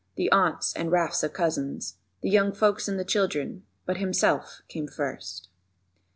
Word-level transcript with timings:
the 0.15 0.31
aunts 0.31 0.73
and 0.75 0.91
rafts 0.91 1.21
of 1.21 1.31
cousins, 1.31 1.97
The 2.21 2.29
young 2.31 2.53
folks 2.53 2.87
and 2.87 2.97
the 2.97 3.05
children, 3.05 3.67
but 3.85 3.97
Himself 3.97 4.63
came 4.67 4.87
first. 4.87 5.47